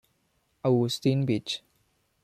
[0.63, 1.61] Augustine Beach.